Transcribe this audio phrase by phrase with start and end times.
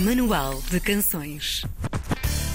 [0.00, 1.64] Manual de Canções.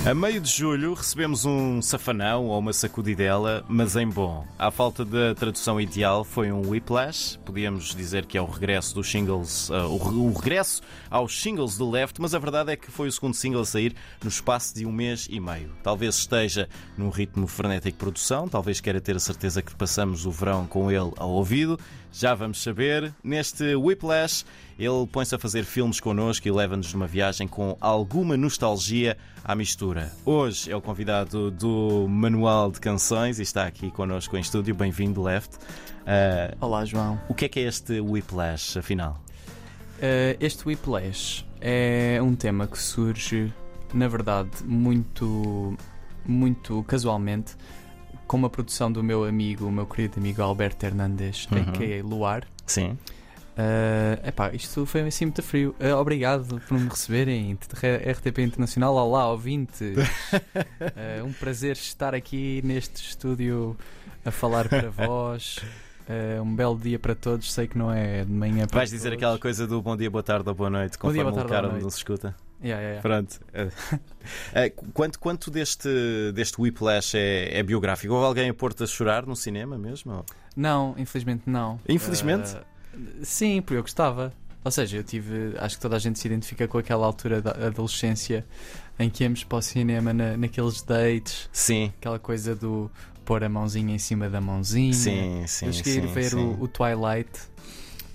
[0.05, 4.45] A meio de julho recebemos um safanão ou uma sacudidela, mas em bom.
[4.59, 7.39] À falta da tradução ideal, foi um whiplash.
[7.45, 11.89] Podíamos dizer que é o regresso dos singles, uh, o, o regresso aos singles do
[11.89, 14.85] Left, mas a verdade é que foi o segundo single a sair no espaço de
[14.85, 15.71] um mês e meio.
[15.81, 16.67] Talvez esteja
[16.97, 20.91] num ritmo frenético de produção, talvez queira ter a certeza que passamos o verão com
[20.91, 21.79] ele ao ouvido.
[22.13, 23.11] Já vamos saber.
[23.23, 24.45] Neste Whiplash,
[24.77, 30.13] ele põe-se a fazer filmes connosco e leva-nos numa viagem com alguma nostalgia à mistura.
[30.23, 34.75] Hoje é o convidado do Manual de Canções e está aqui connosco em estúdio.
[34.75, 35.57] Bem-vindo, Left.
[36.05, 37.19] Ah, Olá, João.
[37.27, 39.19] o que é que é este Whiplash, afinal?
[39.97, 43.51] Uh, este Whiplash é um tema que surge,
[43.91, 45.75] na verdade, muito,
[46.23, 47.55] muito casualmente,
[48.27, 51.59] com uma produção do meu amigo, o meu querido amigo Alberto Hernandes, Uhum.
[51.59, 52.03] a.k.a.
[52.03, 52.43] Luar.
[52.65, 52.97] Sim.
[53.55, 55.75] Uh, epá, isto foi assim muito frio.
[55.79, 58.95] Uh, obrigado por me receberem, RTP Internacional.
[58.95, 59.79] Olá, ouvintes.
[60.83, 63.75] Uh, um prazer estar aqui neste estúdio
[64.25, 65.57] a falar para vós.
[66.09, 67.51] Uh, um belo dia para todos.
[67.53, 69.17] Sei que não é de manhã para Vais dizer todos.
[69.23, 71.35] aquela coisa do bom dia, boa tarde ou boa noite, Bom dia, conforme boa o
[71.35, 71.83] tarde, boa cara noite.
[71.83, 72.35] não se escuta.
[72.63, 73.01] Yeah, yeah, yeah.
[73.01, 73.39] Pronto.
[74.53, 75.89] Eh, quanto, quanto deste,
[76.33, 78.13] deste Whiplash é, é biográfico?
[78.13, 80.25] Houve alguém a pôr-te a chorar no cinema mesmo?
[80.55, 81.77] Não, infelizmente não.
[81.89, 82.55] Infelizmente?
[82.55, 84.31] Uh, sim, porque eu gostava.
[84.63, 85.55] Ou seja, eu tive.
[85.57, 88.45] Acho que toda a gente se identifica com aquela altura da adolescência
[88.97, 92.89] em que íamos para o cinema na, naqueles dates, Sim, aquela coisa do
[93.25, 94.93] pôr a mãozinha em cima da mãozinha.
[94.93, 95.65] sim, sim.
[95.67, 96.37] eu cheguei sim, a ver sim.
[96.37, 97.29] O, o Twilight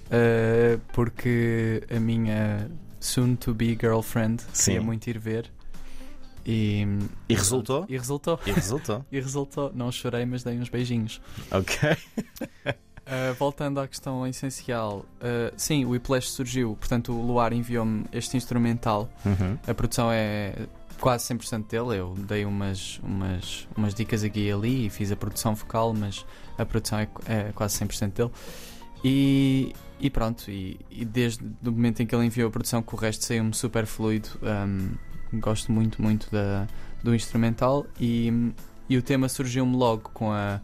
[0.07, 4.81] uh, porque a minha soon-to-be girlfriend queria Sim.
[4.81, 5.51] muito ir ver.
[6.47, 6.87] E,
[7.29, 7.85] E resultou?
[7.89, 8.41] E resultou.
[8.47, 9.05] E resultou.
[9.13, 9.71] E resultou.
[9.75, 11.21] Não chorei, mas dei uns beijinhos.
[11.51, 11.91] ok.
[11.93, 18.37] Uh, voltando à questão essencial, uh, sim, o Whiplash surgiu, portanto o Luar enviou-me este
[18.37, 19.11] instrumental.
[19.27, 19.59] Uhum.
[19.67, 20.55] A produção é
[20.99, 22.01] quase 100% dele.
[22.01, 26.25] Eu dei umas, umas, umas dicas aqui e ali e fiz a produção vocal, mas
[26.57, 28.31] a produção é, é quase 100% dele.
[29.05, 32.95] E, e pronto, e, e desde o momento em que ele enviou a produção, que
[32.95, 34.29] o resto saiu-me super fluido.
[34.43, 34.91] um,
[35.35, 36.67] gosto muito, muito da,
[37.03, 38.53] do instrumental e,
[38.89, 40.61] e o tema surgiu-me logo com a.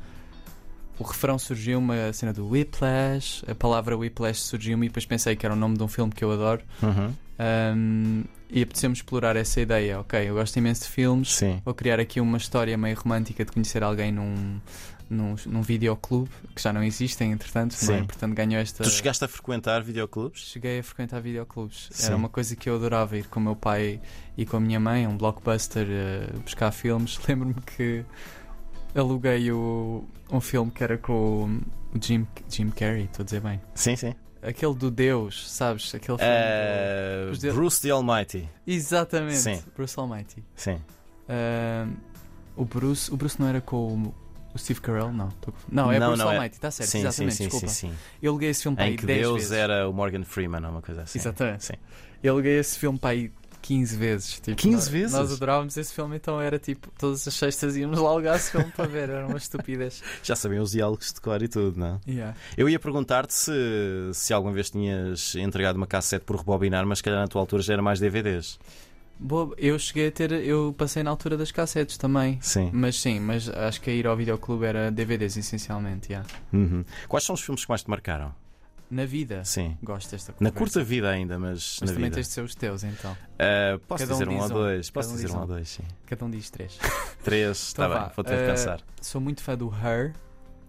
[0.97, 5.45] O refrão surgiu-me, a cena do Whiplash, a palavra Whiplash surgiu-me e depois pensei que
[5.45, 6.63] era o nome de um filme que eu adoro.
[6.81, 7.13] Uhum.
[7.77, 9.99] Um, e apeteceu-me explorar essa ideia.
[9.99, 11.61] Ok, eu gosto imenso de filmes, Sim.
[11.65, 14.61] vou criar aqui uma história meio romântica de conhecer alguém num,
[15.09, 17.99] num, num videoclube, que já não existem, entretanto, não é?
[18.01, 18.05] Sim.
[18.05, 18.83] portanto ganhou esta.
[18.85, 20.41] Tu chegaste a frequentar videoclubes?
[20.43, 21.89] Cheguei a frequentar videoclubes.
[21.91, 22.07] Sim.
[22.07, 24.01] Era uma coisa que eu adorava ir com o meu pai
[24.37, 27.19] e com a minha mãe, um blockbuster, uh, buscar filmes.
[27.29, 28.05] Lembro-me que
[28.95, 31.61] aluguei o, um filme que era com
[31.95, 33.61] o Jim, Jim Carrey, estou a dizer bem.
[33.75, 34.15] Sim, sim.
[34.43, 35.95] Aquele do Deus, sabes?
[35.95, 37.31] Aquele filme.
[37.33, 38.47] do- de- Bruce the Almighty.
[38.67, 39.63] Exatamente, Sim.
[39.75, 40.45] Bruce Almighty.
[40.55, 40.79] Sim.
[41.27, 41.95] Ahm,
[42.55, 44.15] o Bruce, o Bruce não era com o,
[44.55, 45.29] o Steve Carell, não.
[45.41, 47.69] Tô Não, é Não, Bruce não, é- Almighty, está certo, sim, exatamente, sim, desculpa.
[47.69, 47.95] sim, sim.
[48.23, 49.53] Eu aluguei esse filme para aí que 10 Deus vezes.
[49.53, 51.19] era o Morgan Freeman ou uma coisa assim.
[51.19, 51.65] Exatamente.
[51.65, 51.75] Sim.
[52.23, 54.41] Eu aluguei esse filme para aí 15 vezes.
[54.41, 55.13] Tipo, 15 nós, vezes?
[55.13, 58.71] Nós adorávamos esse filme, então era tipo, todas as sextas íamos lá alugar esse filme
[58.77, 60.03] para ver, era uma estupidez.
[60.23, 61.99] Já sabiam os diálogos de cor e tudo, não?
[62.07, 62.37] Yeah.
[62.59, 63.53] Eu ia perguntar-te se,
[64.13, 67.63] se alguma vez tinhas entregado uma cassete por rebobinar, mas se calhar na tua altura
[67.63, 68.59] já era mais DVDs.
[69.19, 72.39] Boa, eu cheguei a ter, eu passei na altura das cassetes também.
[72.43, 72.71] Sim.
[72.73, 76.29] Mas sim, mas acho que ir ao videoclube era DVDs essencialmente, yeah.
[76.53, 76.85] Uhum.
[77.09, 78.35] Quais são os filmes que mais te marcaram?
[78.91, 79.77] Na vida, Sim.
[79.83, 80.59] gosto desta Na conversa.
[80.59, 82.17] curta vida ainda, mas, Mas na também vida.
[82.17, 83.17] tens de ser os teus, então.
[83.39, 84.61] Ah, posso Cada um dizer um diz ou um.
[84.61, 84.87] dois?
[84.91, 85.47] Cada Posso um dizer diz um ou um.
[85.49, 85.83] dois, sim.
[86.07, 86.79] Cada um diz três.
[87.25, 88.81] Três, está Então bem, vá, vou ter de eh, pensar.
[89.01, 90.13] Sou muito fã do Her,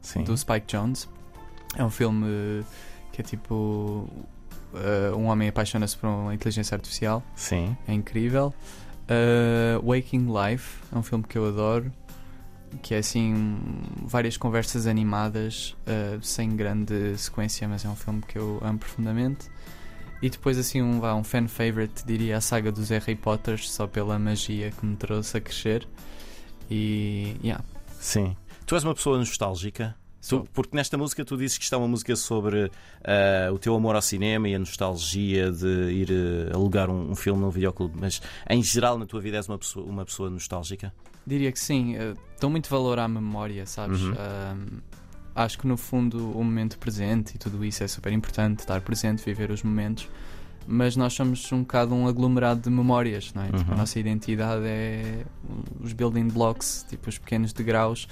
[0.02, 0.24] Sim.
[0.24, 1.10] do Spike Jones.
[1.76, 2.64] É um filme
[3.12, 4.10] que é tipo.
[4.76, 7.24] Eh, um homem apaixona-se por uma inteligência artificial.
[7.36, 7.76] Sim.
[7.88, 8.54] É incrível.
[9.08, 11.92] Eh, Waking Life é um filme que eu adoro.
[12.82, 13.58] Que é assim.
[14.04, 19.48] Várias conversas animadas, eh, sem grande sequência, mas é um filme que eu amo profundamente.
[20.22, 23.86] E depois, assim, um, vá, um fan favorite, diria a saga dos Harry Potters, só
[23.86, 25.88] pela magia que me trouxe a crescer.
[26.70, 27.36] E.
[27.44, 27.64] Yeah,
[28.00, 28.36] Sim.
[28.66, 29.96] Tu és uma pessoa nostálgica?
[30.28, 32.72] Tu- porque nesta música tu dizes que isto é uma música sobre
[33.04, 36.10] ah, o teu amor ao cinema e a nostalgia de ir
[36.52, 39.58] ah, alugar um, um filme num videoclube, mas em geral na tua vida és uma
[39.58, 40.94] pessoa, uma pessoa nostálgica?
[41.28, 44.02] Diria que sim, eh, dou muito valor à memória, sabes?
[44.02, 44.14] Uhum.
[44.14, 44.80] Ahm,
[45.36, 49.24] acho que no fundo o momento presente e tudo isso é super importante, estar presente,
[49.26, 50.08] viver os momentos,
[50.68, 53.48] mas nós somos um bocado um aglomerado de memórias, não é?
[53.52, 53.74] Tipo, Uhum.
[53.74, 55.26] a nossa identidade é
[55.80, 58.08] os building blocks, tipo os pequenos degraus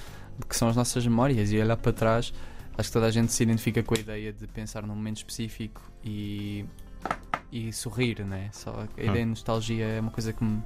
[0.47, 2.33] que são as nossas memórias e olhar para trás,
[2.77, 5.81] acho que toda a gente se identifica com a ideia de pensar num momento específico
[6.03, 6.65] e
[7.51, 8.49] e sorrir, né?
[8.51, 10.61] Só a ideia de nostalgia é uma coisa que me.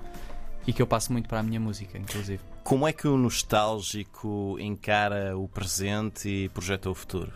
[0.66, 2.40] e que eu passo muito para a minha música, inclusive.
[2.64, 7.34] Como é que o nostálgico encara o presente e projeta o futuro?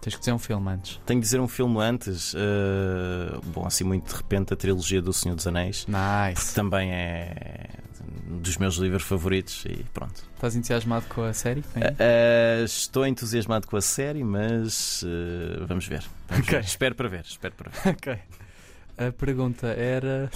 [0.00, 1.00] Tens que dizer um filme antes.
[1.04, 2.34] Tenho de dizer um filme antes.
[2.34, 5.86] uh, bom, assim, muito de repente, a trilogia do Senhor dos Anéis.
[5.88, 6.54] Nice.
[6.54, 7.68] Também é
[8.38, 10.22] dos meus livros favoritos e pronto.
[10.34, 11.60] Estás entusiasmado com a série?
[11.60, 16.04] Uh, estou entusiasmado com a série, mas uh, vamos ver.
[16.28, 16.58] Vamos Ok.
[16.58, 16.64] ver.
[16.64, 17.24] Espero para ver.
[17.24, 18.20] Espero para ver.
[18.98, 20.28] A pergunta era.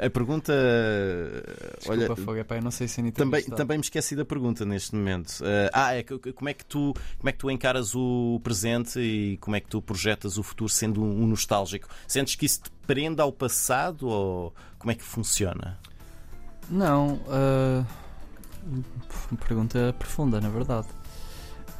[0.00, 0.50] A, a pergunta.
[1.76, 4.64] Desculpa, olha, Fogo, epá, eu não sei se ainda também, também me esqueci da pergunta
[4.64, 5.28] neste momento.
[5.40, 9.36] Uh, ah, é como é, que tu, como é que tu encaras o presente e
[9.38, 11.86] como é que tu projetas o futuro sendo um, um nostálgico?
[12.06, 15.78] Sentes que isso te prende ao passado ou como é que funciona?
[16.70, 17.18] Não,
[19.30, 20.86] uma pergunta profunda, na verdade.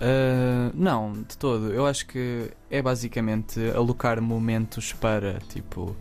[0.00, 1.72] Ah, não, de todo.
[1.72, 5.96] Eu acho que é basicamente alocar momentos para tipo.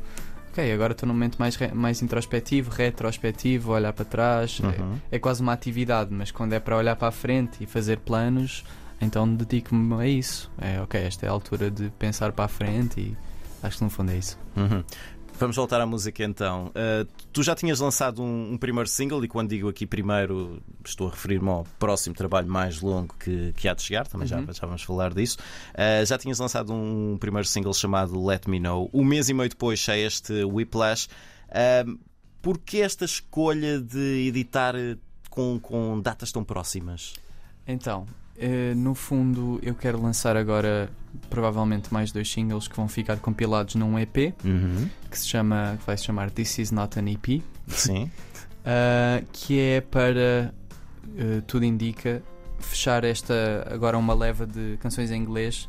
[0.51, 4.59] Ok, agora estou num momento mais, mais introspectivo, retrospectivo, olhar para trás.
[4.63, 4.95] É- Uhum.
[5.11, 8.63] É, quase uma atividade, mas quando é para olhar para a frente e fazer planos,
[8.99, 10.49] então dedico-me a isso.
[10.59, 13.17] É ok, esta é a altura de pensar para a frente e
[13.61, 14.37] acho que no fundo é isso.
[14.55, 14.83] Uhum.
[15.39, 16.67] Vamos voltar à música então.
[16.67, 21.07] Uh, tu já tinhas lançado um, um primeiro single, e quando digo aqui primeiro, estou
[21.07, 24.51] a referir-me ao próximo trabalho mais longo que, que há de chegar, também já, Uhum.
[24.51, 25.37] já vamos falar disso.
[25.75, 28.89] Uh, já tinhas lançado um primeiro single chamado Let Me Know.
[28.91, 31.07] Um mês e meio depois sai este Whiplash.
[31.49, 31.99] Uh,
[32.41, 34.73] Por que esta escolha de editar
[35.29, 37.13] com, com datas tão próximas?
[37.67, 38.07] Então,
[38.37, 40.89] eh, no fundo, eu quero lançar agora
[41.29, 44.87] provavelmente mais dois singles que vão ficar compilados num EP Uhum.
[45.09, 48.09] que se chama, que vai se chamar This Is Not an EP, Sim.
[48.65, 50.53] ah, que é para
[51.17, 52.21] eh, tudo indica
[52.59, 55.67] fechar esta agora uma leva de canções em inglês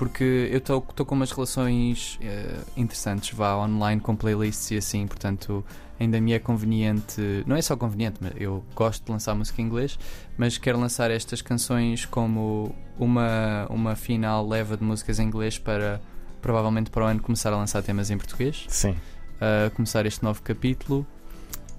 [0.00, 5.62] porque eu estou com umas relações eh, interessantes vá online com playlists e assim, portanto
[6.00, 9.66] ainda me é conveniente, não é só conveniente, mas eu gosto de lançar música em
[9.66, 9.98] inglês,
[10.38, 16.00] mas quero lançar estas canções como uma, uma final leva de músicas em inglês para
[16.40, 18.96] provavelmente para o ano começar a lançar temas em português Sim.
[19.38, 21.06] a começar este novo capítulo.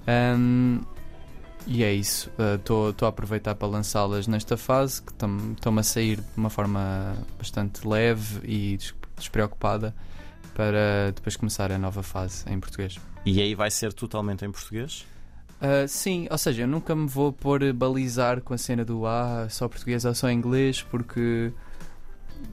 [0.07, 0.81] Um,
[1.67, 2.29] e é isso.
[2.59, 7.87] Estou a aproveitar para lançá-las nesta fase, que estão-me a sair de uma forma bastante
[7.87, 9.93] leve e des- despreocupada
[10.55, 12.97] para depois começar a nova fase em português.
[13.25, 15.05] E aí vai ser totalmente em português?
[15.61, 19.45] Uh, sim, ou seja, eu nunca me vou pôr balizar com a cena do ah,
[19.49, 21.53] só português ou só inglês, porque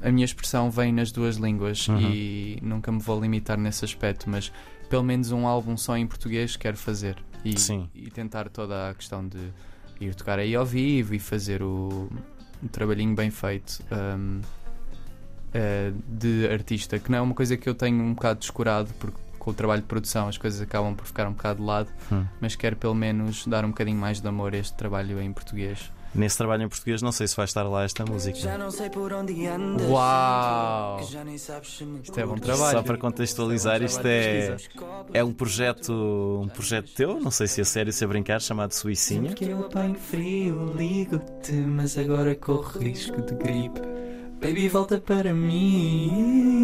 [0.03, 1.99] a minha expressão vem nas duas línguas Uhum.
[2.01, 4.53] e nunca me vou limitar nesse aspecto, mas
[4.91, 7.55] pelo menos um álbum só em português quero fazer e,
[7.95, 9.39] e tentar toda a questão de
[10.01, 12.09] ir tocar aí ao vivo e fazer o,
[12.63, 14.41] um trabalhinho bem feito um,
[15.53, 19.17] eh, de artista, que não é uma coisa que eu tenho um bocado descurado, porque
[19.39, 22.25] com o trabalho de produção as coisas acabam por ficar um bocado de lado Hum.
[22.41, 25.91] mas quero pelo menos dar um bocadinho mais de amor a este trabalho em português.
[26.15, 28.39] Nesse trabalho em português, não sei se vai estar lá esta música.
[28.39, 29.87] Já não sei por onde andas.
[29.87, 31.03] Uau!
[31.05, 32.79] Já nem sabes se me Isto é bom trabalho.
[32.79, 34.57] Só para contextualizar, isto é,
[35.13, 38.73] é um projeto, um projeto teu, não sei se é sério, se é brincar, chamado
[38.73, 39.33] Suicinha.
[39.35, 43.98] Que eu apanho frio, ligo-te, mas agora corro risco de gripe.
[44.41, 46.59] Baby, volta para mim.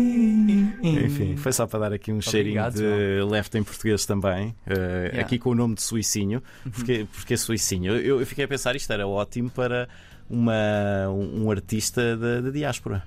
[0.80, 5.18] Enfim, foi só para dar aqui um cheirinho Obrigado, de left em português também, eh,
[5.20, 6.42] aqui com o nome de Suicinho.
[6.72, 7.96] Porque, porque Suicinho?
[7.96, 9.88] Eu, eu fiquei a pensar, isto era ótimo para
[10.30, 13.02] uma, um, um artista da, da diáspora.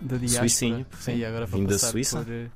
[0.00, 0.48] Da diáspora.
[0.48, 1.24] Suicinho, sim.
[1.24, 2.22] Agora vou Vindo da Suíça.
[2.22, 2.46] por, eh,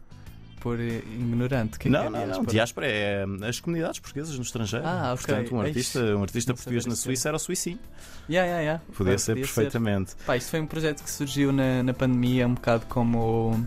[0.59, 1.79] por ignorante.
[1.79, 2.51] Que não, é não, não, diáspora?
[2.51, 4.87] diáspora é hum, as comunidades portuguesas no estrangeiro.
[4.87, 5.27] Ah, ok.
[5.27, 6.97] Portanto, um artista, um artista português na.
[6.97, 7.79] Suíça era o Suicinho.
[8.29, 8.83] Yeah, yeah, yeah.
[8.97, 10.15] Podia ser perfeitamente.
[10.27, 13.67] Pá, isto foi um projeto que surgiu na, na pandemia, um bocado como,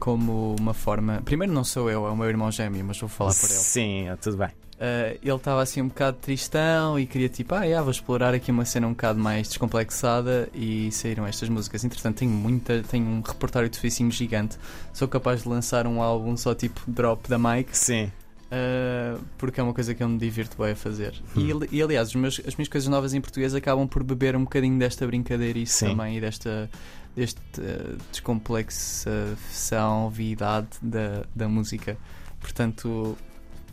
[0.00, 1.22] como uma forma.
[1.24, 3.58] Primeiro, não sou eu, é o meu irmão gêmeo, mas vou falar por ele.
[3.58, 4.48] Sim, tudo bem.
[4.48, 8.50] Uh, ele estava assim um bocado tristão e queria tipo, ah, yeah, vou explorar aqui
[8.50, 11.84] uma cena um bocado mais descomplexada e saíram estas músicas.
[11.84, 14.56] Entretanto, tenho muita, tenho um repertório de suicinho gigante.
[14.94, 18.04] Sou capaz de lançar um álbum só tipo drop da mic, Sim.
[18.50, 21.12] uh, porque é uma coisa que eu me divirto bem a fazer.
[21.36, 21.66] Hum.
[21.70, 24.78] E, e, aliás, meus- as minhas coisas novas em português acabam por beber um bocadinho
[24.78, 25.88] desta brincadeirice Sim.
[25.88, 26.70] também e desta
[27.14, 31.96] deste uh, descomplexação, viidade da, da música.
[32.40, 33.16] Portanto,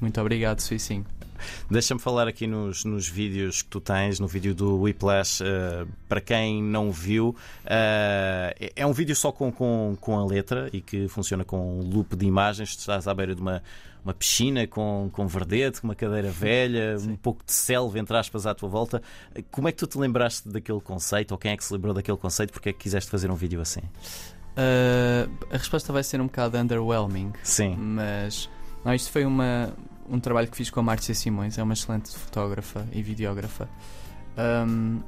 [0.01, 1.05] muito obrigado, Suicinho.
[1.69, 6.19] Deixa-me falar aqui nos, nos vídeos que tu tens, no vídeo do Whiplash, eh, para
[6.19, 11.07] quem não viu, eh, é- um vídeo só com, com, com a letra e que
[11.07, 12.75] funciona com um loop de imagens.
[12.75, 13.61] Tu estás à beira de uma,
[14.03, 17.11] uma piscina com, com verdete, com uma cadeira velha, Sim.
[17.11, 18.99] um pouco de selva, entre aspas, à tua volta.
[19.51, 22.17] Como é que tu te lembraste daquele conceito, ou quem é que se lembrou daquele
[22.17, 22.51] conceito?
[22.51, 23.81] Porque é que quiseste fazer um vídeo assim?
[24.57, 27.75] Uh, a resposta vai ser um bocado underwhelming, Sim.
[27.77, 28.49] mas
[28.87, 29.73] não, isto foi uma,
[30.09, 33.67] um trabalho que fiz com a Márcia Simões, é uma excelente fotógrafa e videógrafa.
[34.37, 35.01] Um,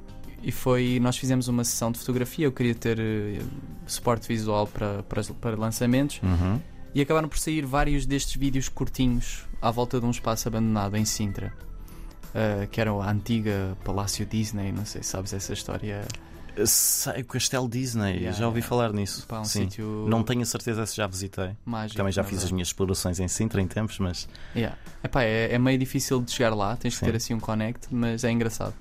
[0.43, 3.39] e foi, nós fizemos uma sessão de fotografia, eu queria ter eh,
[3.88, 6.59] suporte visual para, para, para lançamentos Uhum.
[6.93, 11.05] e acabaram por sair vários destes vídeos curtinhos à volta de um espaço abandonado em
[11.05, 11.53] Sintra.
[12.29, 16.05] Uh, que era a antiga Palácio Disney, não sei se sabes essa história.
[16.65, 18.68] Sei, o Castelo Disney, Yeah, já ouvi yeah.
[18.70, 19.25] falar nisso.
[19.27, 19.63] Pá, um Sim.
[19.63, 21.51] sítio Não tenho a certeza se já visitei.
[21.65, 21.98] mágico.
[21.98, 22.53] Também já fiz as verdade.
[22.56, 24.77] minhas explorações em Sintra em tempos, mas Yeah.
[25.03, 27.06] Epá, é, é meio difícil de chegar lá, tens que Sim.
[27.06, 28.74] ter assim um connect, mas é engraçado.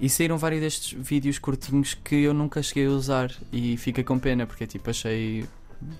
[0.00, 4.18] E saíram vários destes vídeos curtinhos que eu nunca cheguei a usar e fica com
[4.18, 5.46] pena porque tipo achei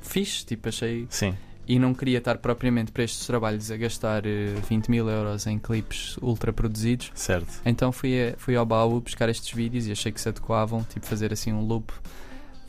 [0.03, 1.35] fixe, tipo achei sim.
[1.67, 5.59] E não queria estar propriamente para estes trabalhos a gastar eh, 20 mil euros em
[5.59, 7.11] clipes ultra produzidos.
[7.15, 7.61] Certo.
[7.65, 11.07] Então fui, a- fui ao baú buscar estes vídeos e achei que se adequavam, tipo
[11.07, 11.93] fazer assim um loop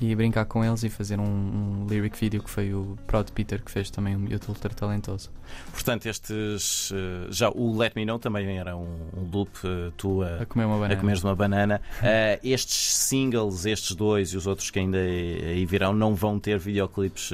[0.02, 3.64] e brincar com eles e fazer um, um lyric video que foi o Proud Peter
[3.64, 5.32] que fez também um miúdo ultra talentoso.
[5.72, 6.92] Portanto, estes.
[6.94, 10.46] eh, Já o Let Me Know também era um, um loop, eh, tu a, A
[10.46, 10.94] comer uma banana.
[10.96, 11.82] a comeres uma banana.
[12.04, 16.60] Eh, estes singles, estes dois e os outros que ainda aí virão, não vão ter
[16.60, 17.32] videoclipes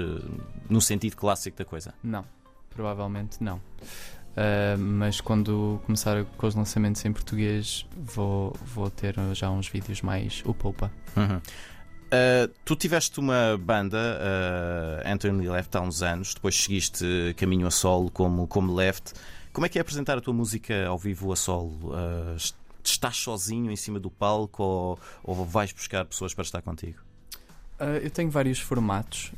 [0.72, 1.94] no sentido clássico da coisa.
[2.02, 2.26] Não,
[2.70, 3.58] provavelmente não.
[3.58, 10.02] Uh, mas quando começar com os lançamentos em português, vou, vou ter já uns vídeos
[10.02, 10.90] mais upa-upa.
[11.18, 11.38] Uhum.
[11.38, 17.72] Uh, tu tiveste uma banda, uh, Anthony Left, há uns anos, depois seguiste caminho a
[17.72, 19.14] solo como, como Left.
[19.52, 21.92] Como é que é apresentar a tua música ao vivo a solo?
[21.92, 26.62] Uh, est- estás sozinho em cima do palco ou, ou vais buscar pessoas para estar
[26.62, 27.00] contigo?
[28.02, 29.32] Eu tenho vários formatos,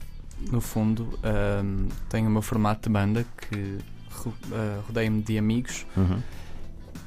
[0.51, 1.19] no fundo.
[1.23, 3.77] Um, tenho o meu formato de banda que
[4.25, 5.85] uh, rodeio-me de amigos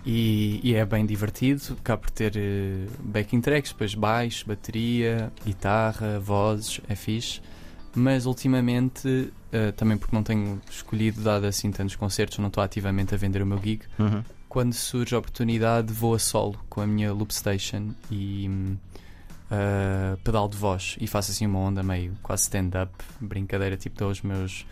[0.07, 1.77] e, e é bem divertido.
[1.83, 7.41] Cá por ter eh, backing tracks, depois baixo, bateria, guitarra, vozes, é fixe.
[7.93, 13.15] Mas ultimamente, eh, também porque não tenho escolhido dado assim tantos concertos, não estou ativamente
[13.15, 13.83] a vender o meu gig.
[13.99, 14.23] Uhum.
[14.49, 18.77] Quando surge a oportunidade, vou a solo com a minha loop station e hum,
[19.51, 24.11] ah, pedal de voz e faço assim uma onda meio quase stand-up, brincadeira, tipo dou
[24.11, 24.67] os meus.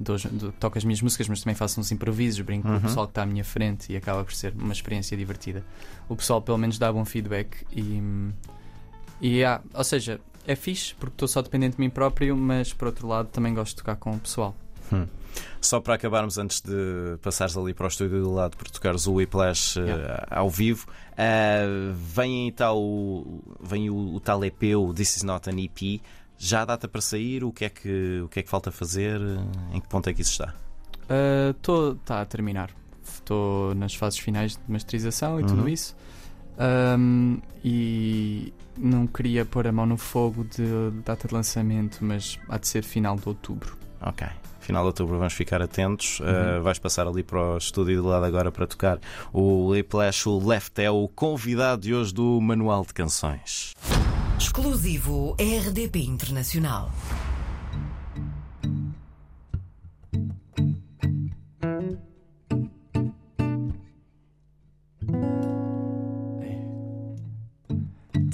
[0.00, 2.78] dou os- dou- toco as minhas músicas, mas também faço uns improvisos, brinco com Uhum.
[2.78, 5.64] o pessoal que está à minha frente e acaba por ser uma experiência divertida.
[6.08, 8.00] O pessoal pelo menos dá bom feedback e.
[9.20, 12.86] e há- ou seja, é fixe porque estou só dependente de mim próprio, mas por
[12.86, 14.54] outro lado também gosto de tocar com o pessoal.
[14.92, 15.06] Hum.
[15.60, 19.14] Só para acabarmos, antes de passares ali para o estúdio do lado para tocares o
[19.14, 20.26] Whiplash eh, Yeah.
[20.30, 22.80] ao vivo, uh, vem, tal,
[23.60, 26.00] vem o, o tal EP, o This Is Not an EP.
[26.36, 27.42] Já há data para sair?
[27.42, 29.20] O que é que, o que, é que falta fazer?
[29.72, 30.54] Em que ponto é que isso está?
[31.50, 32.70] Estou tá a terminar.
[33.04, 35.48] Estou nas fases finais de masterização e Uhum.
[35.48, 35.96] tudo isso.
[36.58, 40.64] Ahm, e não queria pôr a mão no fogo de
[41.04, 43.76] data de lançamento, mas há de ser final de outubro.
[44.00, 44.26] Ok.
[44.68, 46.20] Final de outubro vamos ficar atentos.
[46.20, 46.58] Uhum.
[46.58, 49.00] Uh, vais passar ali para o estúdio do lado agora para tocar
[49.32, 50.28] o Whiplash.
[50.28, 53.72] O Left é o convidado de hoje do Manual de Canções.
[54.38, 56.90] Exclusivo RDP Internacional.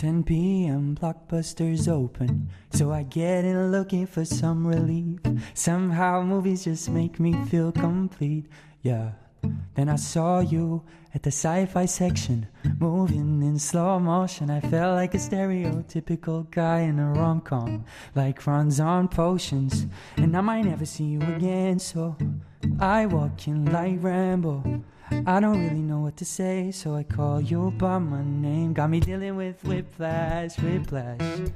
[0.04, 0.98] Ten p.m.
[1.00, 5.18] blockbusters open, so I get in looking for some relief.
[5.54, 8.44] Somehow movies just make me feel complete.
[8.82, 9.12] Yeah.
[9.74, 10.82] Then I saw you
[11.14, 14.50] at the sci-fi section, moving in slow motion.
[14.50, 19.86] I felt like a stereotypical guy in a rom-com, like runs on potions.
[20.18, 22.14] And I might never see you again, so
[22.78, 24.82] I walk in like Rambo.
[25.10, 28.72] I don't really know what to say, so I call you by my name.
[28.72, 31.50] Got me dealing with whiplash, whiplash.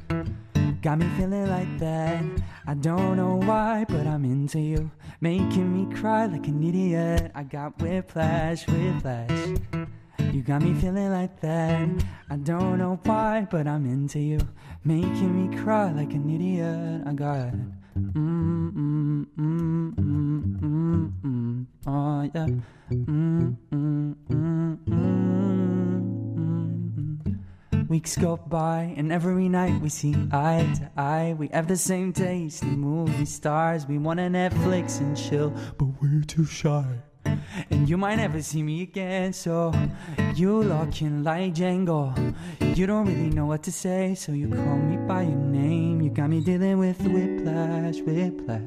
[0.81, 2.25] Got me feeling like that.
[2.67, 4.90] I don't know why, but I'm into you.
[5.21, 7.33] Making me cry like an idiot.
[7.35, 9.59] I got whiplash, whiplash.
[10.33, 11.88] You got me feeling like that.
[12.31, 14.38] I don't know why, but I'm into you.
[14.85, 17.02] Making me cry like an idiot.
[17.07, 17.55] I got.
[21.87, 22.47] Oh, yeah.
[27.88, 31.35] Weeks go by, and every night we see eye to eye.
[31.38, 33.87] We have the same taste in movie stars.
[33.87, 36.85] We want to Netflix and chill, but we're too shy.
[37.71, 39.73] And you might never see me again, so
[40.35, 42.14] you lock in like Django.
[42.76, 45.77] You don't really know what to say, so you call me by your name.
[46.09, 48.62] You got me dealing with whiplash, whiplash.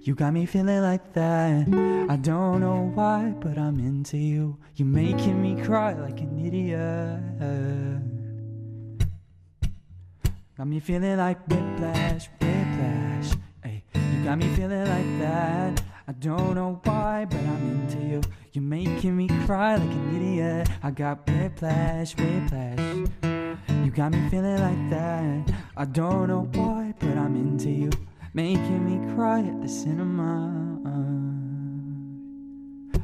[0.00, 1.68] You got me feeling like that.
[2.08, 4.56] I don't know why, but I'm into you.
[4.74, 7.20] You're making me cry like an idiot.
[10.56, 13.34] Got me feeling like whiplash, whiplash.
[13.94, 15.82] You got me feeling like that.
[16.08, 18.22] I don't know why, but I'm into you.
[18.54, 20.70] You're making me cry like an idiot.
[20.82, 23.10] I got whiplash, whiplash.
[23.84, 25.54] You got me feeling like that.
[25.76, 27.90] I don't know why, but I'm into you.
[28.32, 30.62] Making me cry at the cinema.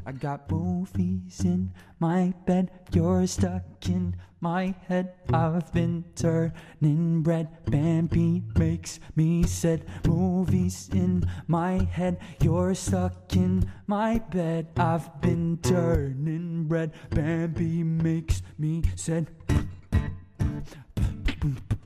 [0.07, 5.13] I got movies in my bed, you're stuck in my head.
[5.33, 7.49] I've been turning red.
[7.67, 9.85] Bambi makes me sad.
[10.09, 14.69] Movies in my head, you're stuck in my bed.
[14.79, 16.93] I've been turning red.
[17.11, 19.29] Bambi makes me sad
[21.41, 21.80] boop, boom.